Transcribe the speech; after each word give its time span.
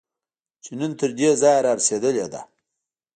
چې 0.63 0.71
نن 0.79 0.91
تر 0.99 1.09
دې 1.19 1.29
ځایه 1.41 1.63
رارسېدلې 1.65 2.25
ده 2.33 2.41